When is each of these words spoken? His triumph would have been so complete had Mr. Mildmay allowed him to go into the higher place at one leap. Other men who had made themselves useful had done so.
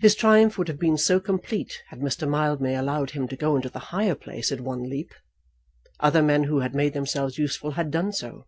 His 0.00 0.14
triumph 0.14 0.56
would 0.56 0.68
have 0.68 0.78
been 0.78 0.96
so 0.96 1.20
complete 1.20 1.82
had 1.88 2.00
Mr. 2.00 2.26
Mildmay 2.26 2.74
allowed 2.76 3.10
him 3.10 3.28
to 3.28 3.36
go 3.36 3.56
into 3.56 3.68
the 3.68 3.78
higher 3.92 4.14
place 4.14 4.50
at 4.50 4.62
one 4.62 4.88
leap. 4.88 5.12
Other 6.00 6.22
men 6.22 6.44
who 6.44 6.60
had 6.60 6.74
made 6.74 6.94
themselves 6.94 7.36
useful 7.36 7.72
had 7.72 7.90
done 7.90 8.10
so. 8.14 8.46